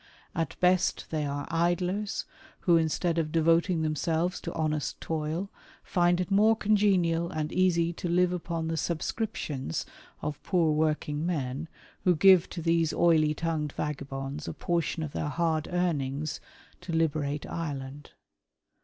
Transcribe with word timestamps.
At 0.33 0.55
best 0.59 1.11
they 1.11 1.27
are 1.27 1.47
idlers 1.51 2.25
who, 2.61 2.75
instead 2.75 3.19
of 3.19 3.31
devoting 3.31 3.83
themselves 3.83 4.41
to 4.41 4.53
honest 4.55 4.99
toil, 4.99 5.51
find 5.83 6.19
it 6.19 6.31
more 6.31 6.55
congenial 6.55 7.29
and 7.29 7.51
easy 7.51 7.93
to 7.93 8.09
live 8.09 8.33
upon 8.33 8.67
the 8.67 8.77
''subscriptions" 8.77 9.85
of 10.23 10.41
poor 10.41 10.71
working 10.73 11.23
men, 11.23 11.67
who 12.03 12.15
give 12.15 12.49
to 12.49 12.63
these 12.63 12.93
oily 12.93 13.35
tongued 13.35 13.73
vagabonds 13.73 14.47
a 14.47 14.53
portion 14.55 15.03
of 15.03 15.11
their 15.11 15.29
hard 15.29 15.67
earnings" 15.71 16.39
to 16.81 16.91
liberate 16.91 17.45
Ireland." 17.45 18.09